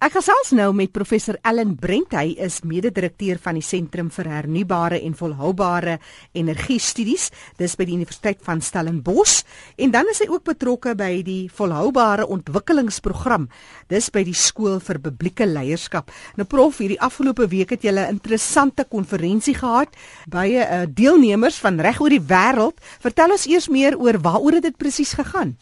Ek 0.00 0.14
gesels 0.16 0.54
nou 0.56 0.70
met 0.72 0.88
professor 0.96 1.36
Ellen 1.44 1.74
Brent. 1.76 2.14
Hy 2.16 2.30
is 2.40 2.62
mede-direkteur 2.64 3.36
van 3.44 3.58
die 3.58 3.64
Sentrum 3.66 4.06
vir 4.08 4.30
Hernubare 4.32 4.96
en 5.04 5.12
Volhoubare 5.12 5.98
Energie 6.32 6.78
Studies. 6.80 7.26
Dis 7.60 7.74
by 7.76 7.84
die 7.84 7.98
Universiteit 7.98 8.38
van 8.46 8.62
Stellenbosch 8.64 9.42
en 9.76 9.90
dan 9.92 10.08
is 10.08 10.22
hy 10.24 10.30
ook 10.30 10.46
betrokke 10.46 10.94
by 10.96 11.10
die 11.26 11.50
Volhoubare 11.52 12.24
Ontwikkelingsprogram. 12.32 13.44
Dis 13.92 14.08
by 14.14 14.22
die 14.24 14.32
Skool 14.32 14.78
vir 14.80 15.02
Publieke 15.04 15.44
Leierskap. 15.44 16.08
Nou 16.40 16.46
prof, 16.48 16.78
hierdie 16.80 16.96
afgelope 17.04 17.50
week 17.52 17.74
het 17.76 17.84
julle 17.84 18.06
'n 18.06 18.16
interessante 18.16 18.86
konferensie 18.88 19.54
gehad 19.54 19.92
by 20.32 20.46
'n 20.48 20.64
uh, 20.64 20.86
deelnemers 20.88 21.58
van 21.60 21.76
reg 21.76 22.00
oor 22.00 22.08
die 22.08 22.24
wêreld. 22.24 22.80
Vertel 23.04 23.36
ons 23.36 23.44
eers 23.44 23.68
meer 23.68 24.00
oor 24.00 24.16
waaroor 24.16 24.62
dit 24.62 24.76
presies 24.78 25.12
gegaan. 25.12 25.58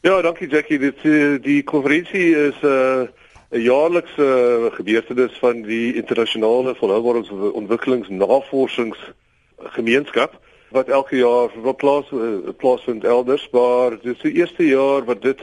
Ja, 0.00 0.22
dankie 0.22 0.48
Jackie. 0.48 0.78
Dit 0.78 1.04
uh, 1.04 1.36
die 1.36 1.62
konferensie 1.62 2.32
is 2.48 2.56
'n 2.62 2.66
uh 2.66 3.23
'n 3.54 3.60
jaarlikse 3.60 4.70
gebeurtenis 4.74 5.38
van 5.38 5.62
die 5.62 5.94
internasionale 5.94 6.74
volhoubare 6.74 7.52
ontwikkelingsnavorsingsgemeenskap 7.52 10.40
wat 10.74 10.88
elke 10.88 11.16
jaar 11.16 11.50
wat 11.62 11.76
plaas 11.76 12.06
plaasvind 12.56 13.04
elders, 13.04 13.48
maar 13.52 13.90
dit 13.90 14.14
is 14.14 14.22
die 14.22 14.32
eerste 14.32 14.66
jaar 14.66 15.04
wat 15.04 15.22
dit 15.22 15.40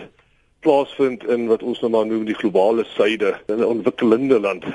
plaasvind 0.59 1.23
in 1.23 1.48
wat 1.48 1.63
ons 1.63 1.80
nou 1.80 1.91
maar 1.91 2.05
noem 2.05 2.26
die 2.27 2.36
globale 2.36 2.84
suide, 2.84 3.39
'n 3.48 3.63
ontwikkelende 3.63 4.39
land. 4.39 4.66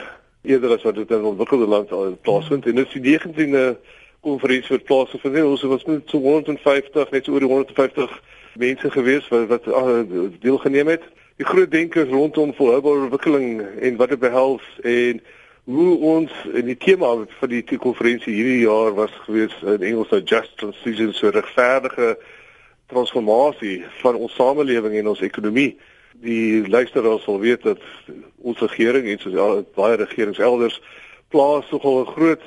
Eerder 0.43 0.73
as 0.73 0.83
wat 0.83 0.95
dit 0.95 1.11
in 1.11 1.21
'n 1.21 1.33
ontwikkelde 1.35 1.67
land 1.67 1.89
plaasvind 2.23 2.67
en 2.67 2.75
dit 2.75 2.87
is 2.87 2.93
die 2.93 3.03
19de 3.03 3.77
konferensie 4.21 4.77
wat 4.77 4.85
plaasgevind 4.85 5.35
het. 5.35 5.45
Ons 5.45 5.63
was 5.63 5.85
met 5.85 6.03
so 6.05 6.19
150, 6.19 7.11
net 7.11 7.25
so 7.25 7.33
oor 7.33 7.41
die 7.41 7.49
150 7.49 8.23
mense 8.55 8.91
gewees 8.91 9.29
wat 9.29 9.47
wat 9.47 9.67
uh, 9.67 10.01
deelgeneem 10.41 10.89
het 10.89 11.03
die 11.37 11.45
groot 11.47 11.71
denkers 11.71 12.09
rondom 12.09 12.55
volhoubare 12.55 13.03
ontwikkeling 13.09 13.61
en 13.81 13.97
wat 13.97 14.09
dit 14.09 14.19
behels 14.19 14.65
en 14.83 15.21
hoe 15.67 15.97
ons 15.99 16.33
in 16.55 16.65
die 16.65 16.77
tema 16.79 17.11
van 17.41 17.51
die 17.51 17.79
konferensie 17.83 18.33
hierdie 18.33 18.63
jaar 18.63 18.95
was 18.95 19.13
gewees 19.27 19.55
in 19.67 19.83
Engels 19.83 20.13
nou 20.15 20.23
just 20.23 20.57
transition 20.57 21.13
so 21.13 21.29
regverdige 21.35 22.15
transformasie 22.87 23.81
van 24.01 24.15
ons 24.15 24.35
samelewing 24.39 24.95
en 24.95 25.11
ons 25.11 25.25
ekonomie. 25.27 25.75
Die 26.23 26.69
luisteraars 26.71 27.27
sal 27.27 27.41
weet 27.43 27.67
dat 27.67 27.83
ons 28.39 28.63
regering 28.63 29.09
en 29.11 29.19
soos 29.21 29.67
baie 29.75 29.99
regerings 29.99 30.39
elders 30.39 30.79
plaas 31.35 31.67
nogal 31.75 32.01
'n 32.05 32.13
groot 32.15 32.47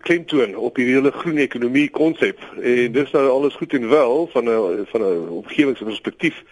klemtoon 0.00 0.56
op 0.56 0.74
die 0.74 0.88
hele 0.88 1.10
groen 1.10 1.38
ekonomie 1.38 1.90
konsep 1.90 2.40
en 2.62 2.92
dis 2.92 3.10
nou 3.12 3.28
alles 3.28 3.54
goed 3.54 3.72
en 3.72 3.88
wel 3.88 4.26
van 4.32 4.48
'n 4.48 4.86
van 4.90 5.00
'n 5.02 5.28
omgewingsperspektief 5.28 6.42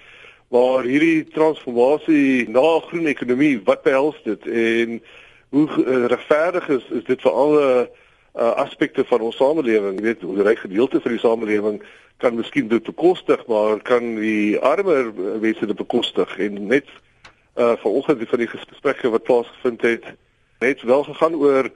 waar 0.48 0.86
hierdie 0.88 1.24
transformasie 1.24 2.48
na 2.48 2.80
groen 2.88 3.06
ekonomie 3.06 3.60
wat 3.64 3.82
behels 3.82 4.16
dit? 4.24 4.46
En 4.46 5.00
hoe 5.48 5.68
uh, 5.68 6.04
regverdig 6.12 6.68
is 6.68 6.86
is 7.00 7.04
dit 7.04 7.20
vir 7.20 7.32
alle 7.32 7.66
uh, 7.88 8.52
aspekte 8.64 9.04
van 9.04 9.20
ons 9.20 9.36
samelewing? 9.36 9.98
Jy 10.00 10.06
weet 10.06 10.24
hoe 10.24 10.42
ryk 10.42 10.64
gedeelte 10.64 11.00
van 11.00 11.16
die 11.16 11.24
samelewing 11.24 11.82
kan 12.18 12.34
miskien 12.34 12.68
dit 12.68 12.82
bekostig 12.82 13.44
maar 13.46 13.80
kan 13.82 14.14
die 14.18 14.58
armer 14.58 15.12
mense 15.40 15.66
dit 15.66 15.76
bekostig? 15.76 16.38
En 16.38 16.66
net 16.66 16.88
uh, 17.56 17.76
vanoggend 17.84 18.28
van 18.28 18.44
die 18.44 18.50
gesprekke 18.50 19.12
wat 19.12 19.28
plaasgevind 19.28 19.82
het 19.82 20.12
net 20.58 20.82
wel 20.82 21.04
gegaan 21.04 21.34
oor 21.34 21.70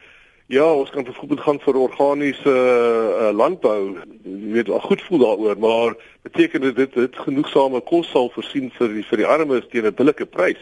Ja, 0.52 0.74
ons 0.74 0.90
kan 0.90 1.04
byvoorbeeld 1.04 1.40
gaan 1.40 1.60
vir 1.60 1.76
organiese 1.80 2.52
uh, 2.52 3.30
landbou. 3.32 3.96
Jy 4.22 4.50
weet, 4.52 4.68
al 4.68 4.82
goed 4.84 5.02
voel 5.02 5.22
daaroor, 5.22 5.56
maar 5.58 5.94
beteken 6.28 6.60
dit, 6.60 6.92
dit 6.92 7.16
genoegsame 7.24 7.80
kos 7.80 8.10
sal 8.12 8.28
voorsien 8.34 8.68
vir 8.76 8.92
die, 8.92 9.04
vir 9.08 9.22
die 9.22 9.26
armes 9.26 9.64
teen 9.72 9.88
'n 9.88 9.94
billike 9.96 10.26
prys? 10.28 10.60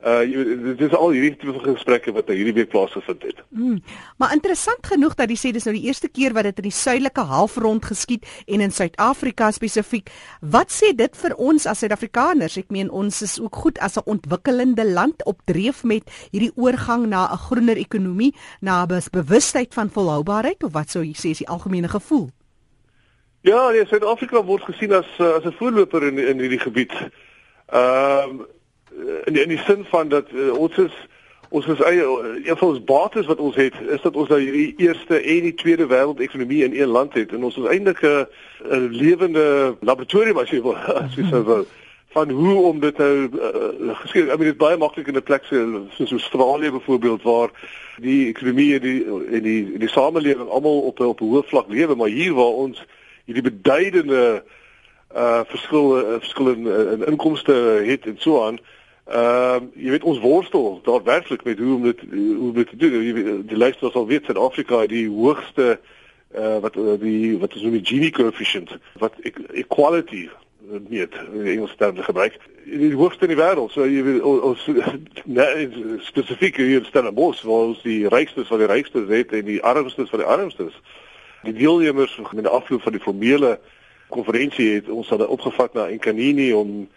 Uh 0.00 0.20
dit 0.24 0.80
is 0.80 0.94
al 0.96 1.10
hierdie 1.12 1.34
tipe 1.36 1.60
gesprekke 1.60 2.12
wat 2.16 2.30
hierdie 2.32 2.54
week 2.56 2.70
plaasgevind 2.72 3.22
het. 3.22 3.42
Mm, 3.52 3.82
maar 4.16 4.32
interessant 4.32 4.86
genoeg 4.88 5.12
dat 5.18 5.28
jy 5.28 5.36
sê 5.36 5.50
dis 5.52 5.66
nou 5.68 5.74
die 5.76 5.84
eerste 5.90 6.08
keer 6.08 6.32
wat 6.32 6.46
dit 6.48 6.62
in 6.62 6.68
die 6.70 6.72
suidelike 6.72 7.20
halfrond 7.28 7.84
geskied 7.84 8.24
en 8.46 8.64
in 8.64 8.72
Suid-Afrika 8.72 9.50
spesifiek. 9.52 10.08
Wat 10.40 10.72
sê 10.72 10.94
dit 10.96 11.18
vir 11.20 11.34
ons 11.36 11.66
as 11.68 11.82
Suid-Afrikaners? 11.84 12.56
Ek 12.56 12.72
meen 12.72 12.88
ons 12.88 13.20
is 13.26 13.36
ook 13.44 13.60
goed 13.60 13.80
as 13.84 13.98
'n 14.00 14.08
ontwikkelende 14.08 14.88
land 14.88 15.20
op 15.24 15.44
dreef 15.44 15.84
met 15.84 16.08
hierdie 16.32 16.52
oorgang 16.56 17.04
na 17.06 17.28
'n 17.28 17.36
groener 17.36 17.76
ekonomie, 17.76 18.32
na 18.60 18.86
'n 18.86 19.02
bewustheid 19.12 19.74
van 19.74 19.90
volhoubaarheid 19.90 20.64
of 20.64 20.72
wat 20.72 20.90
sou 20.90 21.04
jy 21.04 21.12
sê 21.12 21.30
is 21.30 21.44
die 21.44 21.48
algemene 21.48 21.88
gevoel? 21.88 22.30
Ja, 23.42 23.70
nee, 23.70 23.86
Suid-Afrika 23.86 24.42
word 24.44 24.64
gesien 24.64 24.92
as 24.92 25.08
as 25.18 25.44
'n 25.44 25.52
voorloper 25.58 26.02
in 26.06 26.18
in 26.18 26.38
hierdie 26.38 26.58
gebied. 26.58 26.92
Ehm 27.68 28.40
um, 28.40 28.46
in 29.24 29.32
die, 29.32 29.42
in 29.42 29.48
die 29.48 29.62
sin 29.66 29.84
van 29.84 30.08
dat 30.08 30.30
uh, 30.32 30.52
ons 30.58 30.76
is 30.78 30.94
ons 31.50 31.66
is 31.66 31.80
eie 31.82 32.04
een 32.44 32.56
van 32.56 32.68
ons 32.68 32.84
bates 32.84 33.26
wat 33.26 33.38
ons 33.38 33.56
het 33.58 33.74
is 33.90 34.00
dat 34.00 34.16
ons 34.16 34.28
nou 34.28 34.38
hierdie 34.40 34.74
eerste 34.78 35.18
en 35.18 35.46
die 35.48 35.54
tweede 35.54 35.86
wêreld 35.90 36.22
ekonomie 36.22 36.62
in 36.64 36.76
een 36.78 36.88
land 36.88 37.14
het. 37.18 37.32
En 37.34 37.44
ons 37.44 37.56
is 37.56 37.66
eintlik 37.66 38.02
'n 38.02 38.88
lewende 38.90 39.76
laboratorium 39.80 40.38
as 40.38 40.50
jy 40.50 40.62
wil 40.62 40.76
as 41.04 41.14
jy 41.14 41.26
sou 41.30 41.42
wil 41.44 41.66
van 42.10 42.30
hoe 42.30 42.54
om 42.62 42.80
dit 42.80 42.96
nou 42.98 43.28
uh, 43.34 43.96
geskik 44.02 44.30
I 44.30 44.36
mean 44.36 44.50
dit 44.50 44.56
baie 44.58 44.76
maklik 44.76 45.06
in 45.06 45.16
'n 45.16 45.22
plek 45.22 45.44
soos 45.44 46.10
Australië 46.10 46.70
byvoorbeeld 46.70 47.22
waar 47.22 47.50
die 47.98 48.26
ekonomie 48.26 48.74
en 48.74 48.80
die 48.80 49.04
en 49.30 49.42
die 49.42 49.78
die 49.78 49.88
samelewing 49.88 50.48
almal 50.48 50.80
op 50.80 51.00
op 51.00 51.20
'n 51.20 51.24
hoë 51.24 51.46
vlak 51.46 51.68
lewe. 51.68 51.94
Maar 51.94 52.08
hier 52.08 52.34
waar 52.34 52.54
ons 52.66 52.84
hierdie 53.24 53.50
beduidende 53.50 54.42
uh 55.16 55.40
verskille 55.44 56.16
verskillende 56.18 56.90
in 56.92 57.06
inkomste 57.06 57.52
het 57.86 58.06
en 58.06 58.16
so 58.18 58.46
aan 58.46 58.58
Ehm 59.04 59.64
uh, 59.64 59.68
jy 59.74 59.90
weet 59.90 60.04
ons 60.04 60.18
worstel 60.18 60.80
daar 60.82 61.02
werklik 61.02 61.44
met 61.44 61.58
hoe 61.58 61.74
om 61.74 61.82
dit 61.82 62.00
hoe 62.10 62.38
om 62.38 62.52
dit 62.52 62.68
te 62.68 62.76
doen. 62.76 63.02
Jy 63.02 63.12
weet 63.12 63.48
die 63.48 63.56
luisteraars 63.56 63.92
sal 63.92 64.06
weet 64.06 64.24
Suid-Afrika 64.24 64.86
die 64.86 65.08
hoogste 65.08 65.80
eh 66.30 66.44
uh, 66.44 66.58
wat 66.58 66.76
uh, 66.76 66.94
die 67.00 67.38
wat 67.38 67.54
is 67.54 67.62
noem 67.62 67.80
die 67.80 67.86
Gini 67.86 68.10
coefficient 68.10 68.78
wat 68.98 69.14
equality 69.52 70.28
net 70.88 71.14
in 71.32 71.46
Engels 71.46 71.74
term 71.76 71.96
gebruik. 71.96 72.38
Die 72.64 72.94
hoogste 72.94 73.26
in 73.26 73.34
die 73.34 73.42
wêreld. 73.42 73.72
So 73.72 73.86
jy 73.86 74.02
weet 74.04 74.22
ons 74.22 74.66
nee, 75.38 75.68
spesifiek 76.06 76.56
hier 76.56 76.78
in 76.78 76.86
Stellenbosch 76.86 77.42
waar 77.42 77.72
ons 77.72 77.82
die 77.82 78.08
rykstes 78.08 78.46
van 78.46 78.62
die 78.62 78.70
rykstes 78.70 79.08
het 79.08 79.32
en 79.32 79.44
die 79.48 79.62
armstes 79.62 80.10
van 80.10 80.22
die 80.22 80.28
armstes. 80.28 80.76
Die 81.42 81.56
deelnemers 81.56 82.18
in 82.32 82.44
die 82.44 82.52
afloop 82.52 82.82
van 82.82 82.92
die 82.92 83.02
formele 83.02 83.58
konferensie 84.10 84.74
het 84.74 84.88
ons 84.90 85.08
hulle 85.08 85.28
opgevat 85.28 85.74
na 85.74 85.88
Enkanini 85.88 86.52
om 86.52 86.88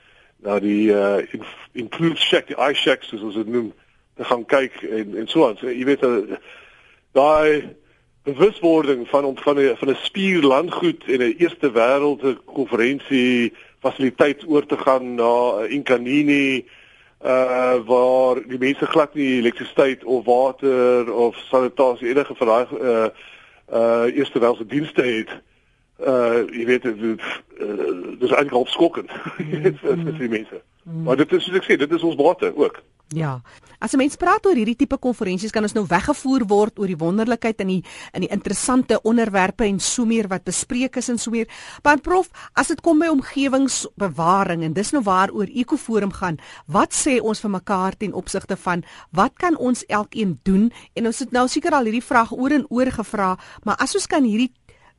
na 0.44 0.60
die 0.60 0.92
uh 0.92 1.24
include 1.72 2.20
check 2.20 2.48
die 2.48 2.58
eye 2.58 2.76
checks 2.76 3.08
soos 3.10 3.24
ons 3.24 3.36
dit 3.40 3.48
noem 3.48 3.72
te 4.16 4.24
gaan 4.24 4.46
kyk 4.46 4.82
en 4.84 5.18
en 5.18 5.28
so 5.28 5.48
aan. 5.48 5.58
So 5.58 5.72
jy 5.72 5.86
weet 5.88 6.04
uh, 6.04 6.38
daai 7.18 7.74
bewuswording 8.24 9.08
van 9.08 9.26
om 9.26 9.38
van 9.38 9.60
'n 9.60 9.76
van 9.76 9.90
'n 9.90 10.04
spierlandgoed 10.04 11.04
en 11.08 11.20
'n 11.22 11.36
eerste 11.38 11.72
wêreld 11.72 12.44
konferensie 12.46 13.54
fasiliteit 13.80 14.44
oor 14.48 14.66
te 14.66 14.78
gaan 14.78 15.16
na 15.16 15.66
Inkanini 15.68 16.66
uh 17.26 17.80
waar 17.86 18.36
die 18.48 18.60
mense 18.60 18.86
glad 18.86 19.14
nie 19.14 19.40
elektrisiteit 19.40 20.04
of 20.04 20.26
water 20.26 21.14
of 21.14 21.36
sanitasie 21.36 22.08
enige 22.08 22.36
van 22.36 22.48
daai 22.48 22.66
uh 22.82 23.08
uh 23.72 24.16
eerste 24.16 24.40
wêreldse 24.40 24.68
dienste 24.68 25.02
het 25.02 25.32
uh 26.00 26.44
jy 26.50 26.66
weet 26.66 26.84
dit 26.84 27.04
uh, 27.04 27.18
dis 28.20 28.32
eintlik 28.32 28.60
opskokkend 28.60 29.12
vir 29.84 30.18
die 30.20 30.32
mense. 30.32 30.62
Mm. 30.84 31.04
Maar 31.04 31.22
dit 31.22 31.32
is 31.38 31.46
soos 31.46 31.60
ek 31.62 31.68
sê, 31.68 31.78
dit 31.80 31.92
is 31.92 32.04
ons 32.04 32.20
bate 32.20 32.52
ook. 32.56 32.82
Ja. 33.14 33.42
As 33.80 33.94
'n 33.94 33.98
mens 33.98 34.16
praat 34.16 34.46
oor 34.46 34.56
hierdie 34.56 34.76
tipe 34.76 34.98
konferensies 34.98 35.52
kan 35.52 35.64
ons 35.64 35.74
nou 35.74 35.86
weggevoer 35.88 36.48
word 36.48 36.80
oor 36.80 36.88
die 36.88 36.98
wonderlikheid 36.98 37.60
in 37.60 37.68
die 37.68 37.84
in 38.14 38.22
die 38.22 38.30
interessante 38.30 39.02
onderwerpe 39.02 39.66
en 39.66 39.80
so 39.80 40.06
meer 40.06 40.28
wat 40.28 40.44
bespreek 40.44 40.96
is 40.96 41.10
en 41.10 41.18
so 41.18 41.32
meer. 41.32 41.48
Maar 41.84 42.00
prof, 42.00 42.30
as 42.54 42.68
dit 42.68 42.82
kom 42.82 43.00
by 43.00 43.08
omgewingsbewaring 43.08 44.64
en 44.64 44.74
dis 44.74 44.92
nou 44.92 45.04
waaroor 45.04 45.48
Ekoforum 45.48 46.12
gaan, 46.12 46.40
wat 46.66 46.94
sê 46.94 47.20
ons 47.22 47.40
vir 47.40 47.50
mekaar 47.50 47.98
ten 47.98 48.14
opsigte 48.14 48.56
van 48.56 48.84
wat 49.12 49.34
kan 49.38 49.58
ons 49.58 49.86
elkeen 49.86 50.40
doen? 50.44 50.72
En 50.94 51.06
ons 51.06 51.20
het 51.20 51.32
nou 51.32 51.48
seker 51.48 51.72
al 51.72 51.84
hierdie 51.84 52.04
vraag 52.04 52.32
oor 52.32 52.52
en 52.52 52.66
oor 52.70 52.92
gevra, 52.92 53.38
maar 53.64 53.76
as 53.76 53.96
ons 53.96 54.08
kan 54.08 54.24
hierdie 54.24 54.52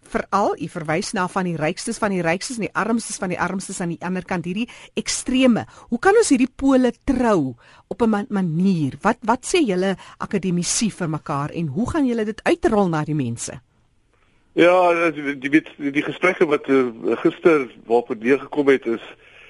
veral 0.08 0.54
u 0.58 0.68
verwys 0.68 1.12
na 1.12 1.26
van 1.28 1.44
die 1.48 1.56
rykstes 1.56 1.98
van 1.98 2.14
die 2.14 2.22
rykstes 2.22 2.58
en 2.58 2.66
die 2.66 2.74
armstes 2.74 3.18
van 3.22 3.32
die 3.32 3.40
armstes 3.40 3.80
aan 3.80 3.94
die 3.94 4.02
ander 4.04 4.24
kant 4.24 4.44
hierdie 4.44 4.68
ekstreme. 4.94 5.66
Hoe 5.88 5.98
kan 5.98 6.16
ons 6.16 6.30
hierdie 6.32 6.50
pole 6.50 6.92
trou 7.04 7.54
op 7.88 8.02
'n 8.02 8.10
man 8.10 8.26
manier? 8.28 8.98
Wat 9.02 9.18
wat 9.22 9.44
sê 9.44 9.64
julle 9.66 9.96
akademici 10.18 10.90
vir 10.90 11.08
mekaar 11.08 11.50
en 11.50 11.66
hoe 11.66 11.90
gaan 11.90 12.06
julle 12.06 12.24
dit 12.24 12.40
uitrol 12.44 12.88
na 12.88 13.04
die 13.04 13.14
mense? 13.14 13.60
Ja, 14.52 15.10
die 15.10 15.38
die 15.38 15.50
die, 15.50 15.90
die 15.90 16.02
gesprekke 16.02 16.46
wat 16.46 16.68
uh, 16.68 16.92
gister 17.22 17.70
waarop 17.86 18.08
dit 18.08 18.20
deurgekom 18.20 18.68
het 18.68 18.86
is 18.86 19.02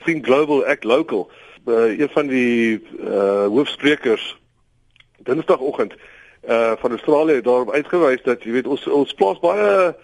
think 0.05 0.25
global 0.25 0.65
act 0.65 0.85
local. 0.85 1.31
Uh, 1.67 1.99
een 1.99 2.09
van 2.09 2.27
die 2.27 2.81
uh, 3.01 3.47
hoofsprekers 3.47 4.37
Dinsdagoggend 5.25 5.95
uh 6.49 6.73
van 6.77 6.91
Australië 6.91 7.41
daarop 7.41 7.71
uitgewys 7.73 8.23
dat 8.23 8.43
jy 8.45 8.53
weet 8.53 8.67
ons 8.67 8.87
ons 8.87 9.15
plaas 9.15 9.39
baie 9.41 9.95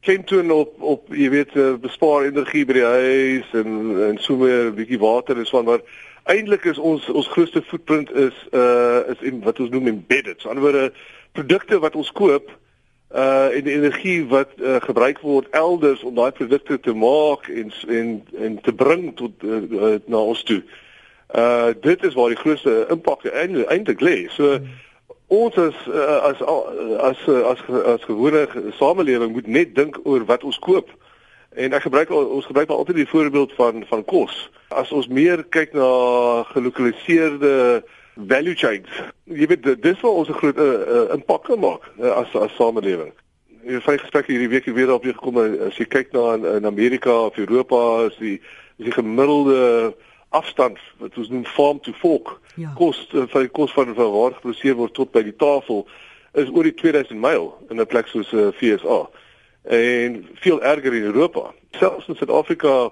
kentoon 0.00 0.50
op 0.50 0.82
op 0.82 1.14
jy 1.14 1.30
weet 1.30 1.56
eh, 1.56 1.74
bespaar 1.80 2.24
energie 2.24 2.64
by 2.66 2.72
die 2.72 2.84
huis 2.84 3.50
en 3.52 3.72
en 4.08 4.18
so 4.22 4.36
meer 4.36 4.70
'n 4.70 4.74
bietjie 4.74 4.98
water 4.98 5.36
en 5.36 5.46
so 5.46 5.58
aan 5.58 5.64
maar 5.64 5.82
eintlik 6.28 6.64
is 6.64 6.78
ons 6.78 7.08
ons 7.08 7.28
grootste 7.28 7.62
footprint 7.62 8.10
is 8.12 8.36
uh 8.52 9.00
is 9.08 9.20
in 9.20 9.42
wat 9.42 9.60
ons 9.60 9.70
noem 9.70 9.86
embedded. 9.86 10.40
So 10.40 10.48
anderswoorde 10.48 10.92
produkte 11.32 11.78
wat 11.78 11.96
ons 11.96 12.12
koop 12.12 12.50
uh 13.14 13.48
en 13.56 13.64
die 13.64 13.74
energie 13.74 14.26
wat 14.28 14.50
uh, 14.56 14.76
gebruik 14.84 15.22
word 15.24 15.48
elders 15.56 16.02
om 16.04 16.14
daai 16.14 16.32
produkte 16.32 16.80
te 16.80 16.92
maak 16.92 17.48
en 17.48 17.72
en 17.88 18.12
en 18.38 18.60
te 18.60 18.72
bring 18.72 19.14
tot 19.16 19.32
uh, 19.42 19.96
na 20.04 20.20
ons 20.20 20.42
toe. 20.42 20.62
Uh 21.34 21.72
dit 21.80 22.04
is 22.04 22.14
waar 22.14 22.34
die 22.34 22.42
grootste 22.42 22.84
impak 22.92 23.24
eintlik 23.24 24.04
lê. 24.04 24.18
So 24.36 24.60
ons 25.28 25.56
uh, 25.56 25.68
as 26.30 26.40
as 26.40 26.40
as 27.08 27.28
as, 27.28 27.60
as 27.94 28.04
gewone 28.08 28.46
samelewing 28.78 29.32
moet 29.32 29.46
net 29.46 29.74
dink 29.74 30.00
oor 30.04 30.24
wat 30.24 30.44
ons 30.44 30.58
koop. 30.58 30.88
En 31.56 31.72
ek 31.72 31.84
gebruik 31.88 32.10
ons 32.12 32.46
gebruik 32.46 32.72
altyd 32.72 33.02
die 33.02 33.08
voorbeeld 33.08 33.52
van 33.56 33.84
van 33.88 34.04
kos. 34.04 34.48
As 34.68 34.92
ons 34.92 35.08
meer 35.08 35.44
kyk 35.44 35.72
na 35.76 35.88
gelokaliseerde 36.52 37.84
value 38.26 38.56
chains. 38.56 38.88
Jy 39.24 39.46
weet 39.46 39.68
dis 39.82 40.00
waar 40.00 40.20
ons 40.22 40.28
'n 40.28 40.40
groot 40.40 40.58
uh, 40.58 40.64
uh, 40.64 41.14
impak 41.14 41.44
kan 41.44 41.60
maak 41.60 41.84
uh, 42.00 42.10
as 42.10 42.34
as 42.34 42.54
samelewing. 42.56 43.12
Jy 43.64 43.80
vyf 43.84 44.00
gesprekke 44.00 44.32
hierdie 44.32 44.48
week 44.48 44.64
weer 44.64 44.92
op 44.92 45.04
hier 45.04 45.14
gekom 45.14 45.38
as 45.68 45.76
jy 45.76 45.84
kyk 45.84 46.12
na 46.12 46.34
in, 46.34 46.44
in 46.44 46.64
Amerika 46.66 47.12
of 47.28 47.36
Europa 47.36 48.06
is 48.08 48.16
die 48.16 48.40
is 48.78 48.84
die 48.84 48.96
gemiddelde 48.96 49.94
afstand 50.28 50.78
wat 50.98 51.16
ons 51.16 51.28
noem 51.28 51.44
farm 51.44 51.80
to 51.80 51.92
fork 51.92 52.40
ja. 52.54 52.72
kos 52.76 53.06
vir 53.12 53.46
die 53.46 53.54
kos 53.60 53.72
van 53.72 53.94
van 53.94 54.12
waar 54.12 54.36
geproduseer 54.36 54.76
word 54.76 54.94
tot 54.94 55.12
by 55.12 55.22
die 55.22 55.36
tafel 55.36 55.86
is 56.32 56.50
oor 56.52 56.68
die 56.68 56.74
2000 56.74 57.20
myl 57.20 57.52
in 57.70 57.80
'n 57.80 57.86
plek 57.86 58.06
soos 58.06 58.32
uh, 58.32 58.48
FSA 58.52 59.08
en 59.68 60.26
veel 60.34 60.62
erger 60.62 60.94
in 60.94 61.02
Europa. 61.02 61.52
Selfs 61.70 62.08
in 62.08 62.16
Suid-Afrika 62.16 62.90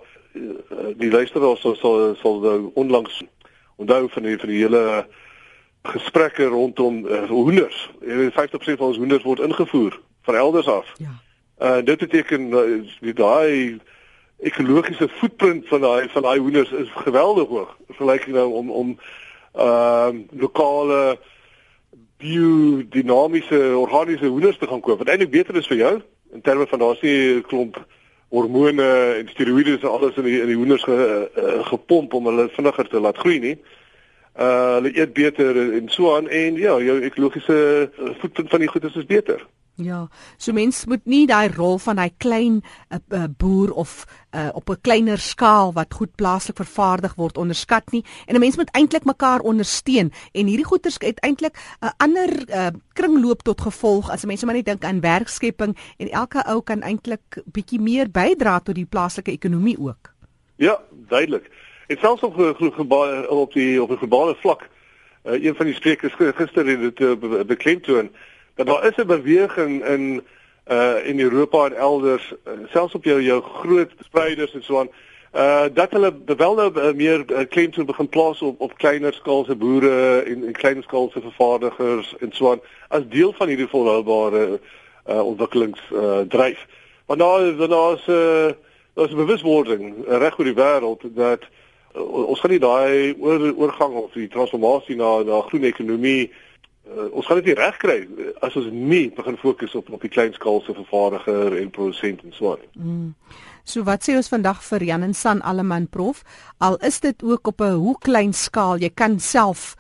die 0.97 1.11
luisteraars 1.11 1.61
sal 1.61 1.77
sal 1.77 2.17
sal 2.21 2.41
nou 2.41 2.71
onlangs 2.75 3.23
onthou 3.77 4.09
van 4.09 4.23
die 4.23 4.38
van 4.38 4.49
die 4.49 4.61
hele 4.61 5.06
gesprekke 5.83 6.44
rondom 6.44 7.06
uh, 7.06 7.29
hoenders. 7.29 7.91
Weet 8.00 8.33
50% 8.33 8.79
van 8.81 8.87
ons 8.87 8.97
hoenders 8.97 9.23
word 9.23 9.41
ingevoer 9.41 10.00
van 10.23 10.35
elders 10.35 10.67
af. 10.67 10.93
Ja. 10.99 11.15
Uh 11.59 11.85
dit 11.85 11.99
beteken 11.99 12.49
uh, 12.53 12.62
die 13.00 13.15
daai 13.15 13.79
ekologiese 14.38 15.09
footprint 15.09 15.69
van 15.69 15.81
daai 15.81 16.09
van 16.09 16.23
daai 16.23 16.38
hoenders 16.38 16.71
is 16.71 16.91
geweldig 16.94 17.49
hoog. 17.49 17.77
Vergelyk 17.88 18.27
nou 18.27 18.53
om 18.53 18.71
om 18.71 18.99
ehm 19.53 20.17
uh, 20.17 20.41
lokale 20.41 21.19
biodinamiese 22.17 23.77
organiese 23.77 24.27
hoenders 24.27 24.59
te 24.59 24.67
gaan 24.67 24.81
koop. 24.81 24.99
Wat 24.99 25.09
eintlik 25.09 25.31
beter 25.31 25.56
is 25.56 25.67
vir 25.67 25.77
jou 25.77 25.94
in 26.33 26.41
terme 26.41 26.67
van 26.67 26.79
daar's 26.79 27.00
nie 27.00 27.37
'n 27.37 27.43
klomp 27.43 27.87
hormone 28.29 29.15
en 29.19 29.29
steroïdes 29.29 29.83
en 29.83 29.91
alles 29.91 30.17
in 30.17 30.25
die 30.25 30.41
in 30.41 30.47
die 30.47 30.56
hoenders 30.56 30.83
ge, 30.83 31.31
uh, 31.37 31.67
gepomp 31.67 32.15
om 32.15 32.27
hulle 32.27 32.49
vinniger 32.49 32.88
te 32.88 33.00
laat 33.00 33.19
groei 33.19 33.38
nie. 33.38 33.59
Uh 34.41 34.75
hulle 34.75 34.93
eet 34.99 35.12
beter 35.12 35.56
en 35.73 35.88
so 35.88 36.17
aan 36.17 36.29
en 36.29 36.55
ja, 36.55 36.81
jou 36.81 37.00
ekologiese 37.03 37.91
voeding 38.21 38.50
van 38.50 38.61
die 38.61 38.69
goedes 38.69 38.97
is 38.97 39.06
beter. 39.06 39.47
Ja, 39.76 40.06
so 40.37 40.52
mens 40.56 40.87
moet 40.88 41.05
nie 41.05 41.26
daai 41.28 41.50
rol 41.52 41.76
van 41.84 41.99
hy 42.00 42.08
klein 42.17 42.62
uh, 42.64 42.96
uh, 43.12 43.26
boer 43.28 43.75
of 43.76 44.06
uh, 44.32 44.49
op 44.56 44.70
'n 44.73 44.81
kleiner 44.81 45.19
skaal 45.20 45.73
wat 45.76 45.94
goed 45.94 46.14
plaaslik 46.17 46.56
vervaardig 46.56 47.14
word 47.14 47.37
onderskat 47.37 47.93
nie 47.93 48.05
en 48.26 48.34
'n 48.34 48.40
mens 48.40 48.56
moet 48.56 48.73
eintlik 48.73 49.05
mekaar 49.05 49.40
ondersteun 49.40 50.12
en 50.32 50.46
hierdie 50.46 50.64
goeders 50.64 50.96
het 50.99 51.20
eintlik 51.20 51.52
'n 51.52 51.84
uh, 51.84 51.90
ander 51.96 52.31
uh, 52.49 52.67
kringloop 52.93 53.43
tot 53.43 53.61
gevolg 53.61 54.11
as 54.11 54.25
mense 54.25 54.46
maar 54.46 54.55
net 54.55 54.64
dink 54.64 54.84
aan 54.84 55.00
werkskepping 55.00 55.76
en 55.96 56.08
elke 56.11 56.44
ou 56.46 56.62
kan 56.62 56.81
eintlik 56.81 57.43
bietjie 57.44 57.81
meer 57.81 58.11
bydra 58.11 58.61
tot 58.61 58.75
die 58.75 58.88
plaaslike 58.88 59.31
ekonomie 59.31 59.78
ook. 59.78 60.14
Ja, 60.56 60.81
duidelik. 61.08 61.50
Dit 61.87 61.99
selfs 61.99 62.23
op 62.23 62.38
op 63.28 63.52
die 63.52 63.82
op 63.82 63.90
'n 63.90 63.96
globale 63.96 64.37
vlak. 64.40 64.69
Uh, 65.25 65.44
een 65.44 65.55
van 65.55 65.67
die 65.67 65.75
sprekers 65.75 66.14
gister 66.17 66.67
het 66.67 66.81
dit 66.81 67.00
uh, 67.00 67.44
beklemtoon 67.44 68.11
dat 68.56 68.67
daar 68.67 68.87
is 68.87 68.97
'n 68.97 69.06
beweging 69.06 69.85
in 69.85 70.23
uh 70.70 71.06
in 71.06 71.20
Europa 71.20 71.64
en 71.67 71.76
elders 71.76 72.32
uh, 72.44 72.53
selfs 72.70 72.94
op 72.94 73.05
jou 73.05 73.23
jou 73.23 73.43
groot 73.43 73.91
spreiders 74.05 74.55
en 74.55 74.62
so 74.62 74.79
aan 74.79 74.88
uh 75.35 75.64
dat 75.75 75.91
hulle 75.91 76.14
wel 76.37 76.55
nou 76.55 76.73
uh, 76.81 76.94
meer 76.94 77.25
uh, 77.31 77.38
klemtoon 77.49 77.87
begin 77.87 78.08
plaas 78.08 78.43
op 78.43 78.61
op 78.61 78.79
kleiner 78.79 79.12
skaalse 79.12 79.56
boere 79.56 80.23
en 80.23 80.47
en 80.47 80.53
kleiner 80.53 80.82
skaalse 80.82 81.20
vervaardigers 81.20 82.14
en 82.19 82.32
so 82.32 82.50
aan 82.50 82.61
as 82.88 83.03
deel 83.08 83.32
van 83.32 83.49
hierdie 83.49 83.69
volhoubare 83.69 84.61
uh 85.09 85.26
ontwikkelings 85.26 85.81
uh 85.93 86.20
dryf. 86.29 86.67
Want 87.06 87.20
daar 87.20 87.69
daar's 87.69 88.06
'n 88.06 88.11
uh, 88.11 88.52
daar's 88.94 89.12
'n 89.12 89.17
bewuswording 89.17 89.94
reg 90.06 90.38
oor 90.38 90.44
die 90.44 90.62
wêreld 90.62 91.00
dat 91.14 91.43
uh, 91.97 92.26
ons 92.26 92.41
gaan 92.41 92.50
nie 92.50 92.59
daai 92.59 93.14
oor, 93.19 93.55
oorgang 93.56 93.94
of 93.94 94.12
die 94.12 94.29
transformasie 94.29 94.97
na 94.97 95.23
na 95.23 95.41
groen 95.41 95.64
ekonomie 95.64 96.31
uh, 96.31 96.35
ons 97.12 97.27
gaan 97.27 97.41
dit 97.41 97.50
nie 97.50 97.59
reg 97.59 97.77
kry 97.83 97.99
as 98.47 98.56
ons 98.56 98.71
nie 98.71 99.11
begin 99.15 99.37
fokus 99.37 99.75
op 99.75 99.91
op 99.91 100.00
die 100.00 100.12
kleinskaalse 100.12 100.75
vervaardiger 100.75 101.56
en 101.59 101.71
produsent 101.71 102.23
en 102.23 102.33
so 102.33 102.55
aan. 102.55 102.67
Mm. 102.73 103.15
So 103.67 103.83
wat 103.83 104.06
sê 104.06 104.15
ons 104.15 104.31
vandag 104.31 104.62
vir 104.62 104.85
Jan 104.87 105.03
en 105.03 105.15
San 105.15 105.43
Alleman 105.43 105.88
prof? 105.91 106.23
Al 106.62 106.79
is 106.87 107.00
dit 107.03 107.23
ook 107.23 107.47
op 107.50 107.61
'n 107.61 107.81
hoe 107.83 107.99
klein 107.99 108.33
skaal, 108.33 108.79
jy 108.79 108.91
kan 108.94 109.19
self 109.21 109.75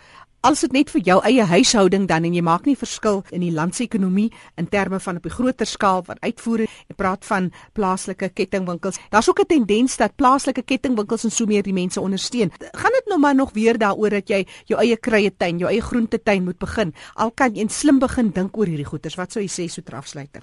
Als 0.46 0.60
dit 0.62 0.70
net 0.76 0.92
vir 0.94 1.02
jou 1.02 1.14
eie 1.26 1.42
huishouding 1.42 2.04
dan 2.06 2.22
en 2.22 2.34
jy 2.36 2.42
maak 2.46 2.68
nie 2.68 2.76
verskil 2.78 3.16
in 3.34 3.42
die 3.42 3.50
land 3.50 3.74
se 3.74 3.82
ekonomie 3.82 4.28
in 4.60 4.68
terme 4.70 5.00
van 5.02 5.16
op 5.18 5.24
'n 5.26 5.34
groter 5.34 5.66
skaal 5.66 6.04
wat 6.06 6.20
uitvoer 6.22 6.60
en 6.60 6.94
praat 6.96 7.24
van 7.26 7.50
plaaslike 7.72 8.28
kettingwinkels. 8.28 8.98
Daar's 9.10 9.28
ook 9.28 9.40
'n 9.40 9.46
tendens 9.46 9.96
dat 9.96 10.14
plaaslike 10.14 10.62
kettingwinkels 10.62 11.24
en 11.24 11.30
so 11.30 11.46
meer 11.46 11.62
die 11.62 11.72
mense 11.72 12.00
ondersteun. 12.00 12.52
Gaan 12.72 12.92
dit 12.92 13.02
nou 13.06 13.18
maar 13.18 13.34
nog 13.34 13.50
weer 13.52 13.78
daaroor 13.78 14.10
dat 14.10 14.28
jy 14.28 14.46
jou 14.64 14.80
eie 14.80 14.96
kruie 14.96 15.36
tuin, 15.36 15.58
jou 15.58 15.70
eie 15.70 15.82
groentetuin 15.82 16.44
moet 16.44 16.58
begin. 16.58 16.94
Al 17.14 17.30
kan 17.30 17.54
jy 17.54 17.66
slim 17.68 17.98
begin 17.98 18.30
dink 18.30 18.56
oor 18.56 18.66
hierdie 18.66 18.86
goeders. 18.86 19.16
Wat 19.16 19.32
sou 19.32 19.42
jy 19.42 19.48
sê 19.48 19.68
so 19.68 19.82
terafsluiter? 19.82 20.42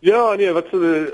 Ja, 0.00 0.34
nee, 0.34 0.52
wat 0.52 0.66
so 0.70 0.82
uh, 0.82 1.06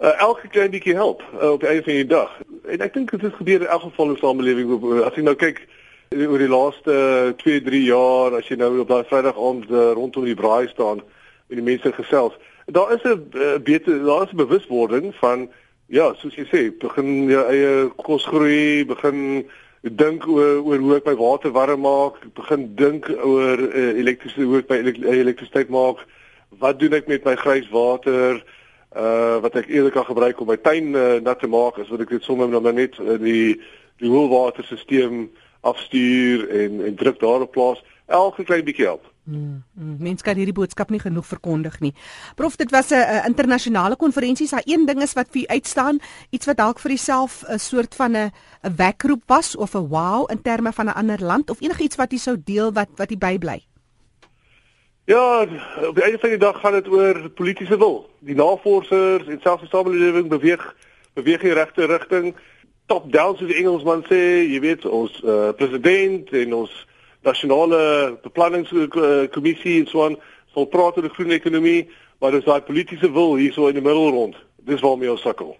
uh, 0.00 0.20
elke 0.20 0.48
klein 0.48 0.70
bietjie 0.70 0.94
help 0.94 1.22
uh, 1.42 1.50
op 1.50 1.60
die 1.60 1.68
einde 1.68 1.82
van 1.82 1.92
die 1.92 2.06
dag. 2.06 2.40
En 2.68 2.80
ek 2.80 2.94
dink 2.94 3.10
dit 3.10 3.34
gebeur 3.34 3.60
in 3.60 3.66
elk 3.66 3.82
geval 3.82 4.06
in 4.06 4.12
die 4.12 4.20
samelewing 4.20 5.04
as 5.04 5.14
jy 5.14 5.22
nou 5.22 5.34
kyk 5.34 5.68
oor 6.14 6.38
die 6.38 6.48
laaste 6.48 7.34
2, 7.42 7.60
3 7.66 7.82
jaar 7.82 8.36
as 8.38 8.48
jy 8.48 8.56
nou 8.60 8.70
op 8.80 8.90
daai 8.90 9.06
Vrydag 9.08 9.38
aand 9.38 9.70
uh, 9.70 9.90
rondom 9.98 10.24
die 10.24 10.38
braai 10.38 10.68
staan 10.70 11.02
met 11.48 11.58
die 11.58 11.66
mense 11.66 11.92
gesels. 11.92 12.36
Daar 12.66 12.92
is 12.94 13.02
'n 13.02 13.30
uh, 13.34 13.58
beter 13.58 14.04
daar 14.04 14.22
is 14.26 14.32
'n 14.32 14.36
bewuswording 14.36 15.14
van 15.14 15.48
ja, 15.86 16.14
soos 16.14 16.34
jy 16.34 16.46
sê, 16.46 16.78
begin 16.78 17.28
jou 17.30 17.44
eie 17.46 17.90
kos 17.96 18.26
groei, 18.26 18.84
begin 18.84 19.46
dink 19.82 20.26
oor 20.26 20.62
oor 20.62 20.78
hoe 20.78 20.96
ek 20.96 21.06
my 21.06 21.14
water 21.14 21.50
warm 21.50 21.80
maak, 21.80 22.18
begin 22.34 22.74
dink 22.74 23.08
oor 23.08 23.58
uh, 23.58 23.98
elektriese 23.98 24.42
hoe 24.42 24.58
ek 24.58 24.68
my 24.68 24.78
elektrisiteit 25.10 25.68
maak. 25.68 26.06
Wat 26.58 26.78
doen 26.78 26.92
ek 26.92 27.06
met 27.06 27.24
my 27.24 27.36
grys 27.36 27.68
water? 27.70 28.42
Uh 28.96 29.38
wat 29.42 29.54
ek 29.56 29.68
eerlik 29.68 29.92
kan 29.92 30.04
gebruik 30.04 30.40
om 30.40 30.46
my 30.46 30.56
tuin 30.56 30.94
uh, 30.94 31.20
nat 31.20 31.38
te 31.38 31.46
maak, 31.46 31.78
as 31.78 31.88
wat 31.88 32.00
ek 32.00 32.08
dit 32.08 32.22
sommer 32.22 32.48
nou 32.48 32.72
net 32.72 32.98
uh, 32.98 33.18
die 33.18 33.60
die 33.98 34.08
hoëwaterstelsel 34.08 35.28
afstuur 35.72 36.48
en 36.62 36.80
en 36.86 36.96
druk 36.96 37.20
daarop 37.20 37.52
plaas 37.56 37.82
elke 38.06 38.44
klein 38.46 38.64
bietjie 38.64 38.86
help. 38.86 39.04
Mm, 39.26 39.62
mm, 39.74 39.96
Mense 39.98 40.22
kan 40.22 40.38
hierdie 40.38 40.54
boodskap 40.54 40.92
nie 40.94 41.00
genoeg 41.02 41.26
verkondig 41.26 41.80
nie. 41.82 41.92
Prof, 42.38 42.56
dit 42.56 42.70
was 42.70 42.92
'n 42.94 43.26
internasionale 43.26 43.96
konferensie. 43.96 44.48
Daar 44.48 44.62
een 44.64 44.86
ding 44.86 45.02
is 45.02 45.12
wat 45.12 45.28
vir 45.30 45.42
u 45.42 45.46
uitstaan, 45.46 45.98
iets 46.30 46.46
wat 46.46 46.56
dalk 46.56 46.78
vir 46.78 46.90
jouself 46.90 47.42
'n 47.48 47.58
soort 47.58 47.94
van 47.94 48.16
'n 48.16 48.30
'n 48.62 48.74
wekroep 48.76 49.22
was 49.26 49.56
of 49.56 49.74
'n 49.74 49.88
wow 49.88 50.30
in 50.30 50.42
terme 50.42 50.72
van 50.72 50.86
'n 50.86 50.94
ander 50.94 51.22
land 51.22 51.50
of 51.50 51.60
enigiets 51.60 51.96
wat 51.96 52.12
u 52.12 52.16
sou 52.16 52.36
deel 52.44 52.72
wat 52.72 52.88
wat 52.96 53.10
u 53.10 53.16
bybly. 53.16 53.64
Ja, 55.04 55.46
op 55.88 55.94
die 55.94 56.04
einde 56.04 56.18
van 56.18 56.28
die 56.28 56.38
dag 56.38 56.60
gaan 56.60 56.72
dit 56.72 56.88
oor 56.88 57.30
politieke 57.30 57.78
wil. 57.78 58.10
Die 58.18 58.34
navorsers 58.34 59.26
en 59.26 59.40
selfs 59.42 59.60
die 59.60 59.70
samelewing 59.70 60.28
beweeg 60.28 60.74
beweeg 61.14 61.42
in 61.42 61.48
die 61.48 61.58
regte 61.58 61.86
rigting 61.86 62.34
top 62.86 63.10
down 63.12 63.36
soos 63.36 63.50
die 63.50 63.58
Engelsman 63.60 64.04
sê, 64.06 64.20
jy 64.46 64.60
weet 64.62 64.86
ons 64.86 65.14
uh, 65.24 65.50
president 65.58 66.30
en 66.38 66.54
ons 66.62 66.72
nasionale 67.26 67.80
beplanningskommissie 68.22 69.80
en 69.80 69.88
so 69.90 70.04
aan 70.06 70.18
sal 70.54 70.68
praat 70.70 70.96
oor 70.96 71.08
die 71.08 71.14
groen 71.16 71.34
ekonomie, 71.34 71.86
maar 72.22 72.36
dis 72.36 72.46
daai 72.46 72.62
politieke 72.64 73.10
wil 73.12 73.34
hierso 73.40 73.66
in 73.68 73.80
die 73.80 73.84
middel 73.84 74.12
rond. 74.14 74.38
Dis 74.66 74.84
waarmee 74.84 75.10
ons 75.12 75.24
sukkel. 75.26 75.56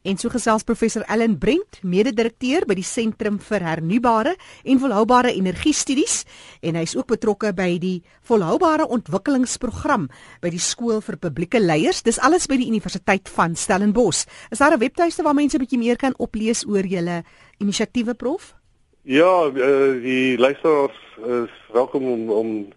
En 0.00 0.16
so 0.16 0.30
gesels 0.32 0.62
professor 0.64 1.02
Ellen 1.12 1.34
Brent, 1.36 1.82
mede-direkteur 1.84 2.64
by 2.64 2.72
die 2.78 2.84
Sentrum 2.88 3.34
vir 3.44 3.60
Hernubare 3.66 4.30
en 4.64 4.78
Volhoubare 4.80 5.34
Energie 5.36 5.74
Studies 5.76 6.22
en 6.64 6.78
hy's 6.80 6.94
ook 6.96 7.10
betrokke 7.10 7.50
by 7.52 7.74
die 7.82 7.98
Volhoubare 8.24 8.86
Ontwikkelingsprogram 8.88 10.06
by 10.40 10.54
die 10.54 10.62
Skool 10.64 11.02
vir 11.04 11.18
Publieke 11.20 11.60
Leiers. 11.60 12.00
Dis 12.00 12.16
alles 12.16 12.48
by 12.48 12.56
die 12.62 12.70
Universiteit 12.72 13.28
van 13.28 13.58
Stellenbosch. 13.60 14.24
Is 14.48 14.64
daar 14.64 14.72
'n 14.72 14.80
webtuiste 14.80 15.22
waar 15.22 15.36
mense 15.36 15.58
'n 15.58 15.60
bietjie 15.60 15.78
meer 15.84 15.96
kan 15.96 16.14
oplees 16.16 16.64
oor 16.64 16.86
julle 16.86 17.22
inisiatiewe 17.60 18.14
prof? 18.14 18.54
Ja, 19.02 19.52
uh, 19.52 20.00
die 20.02 20.38
luisteraars 20.38 20.96
is 21.26 21.52
welkom 21.72 22.04
om 22.04 22.30
om 22.30 22.72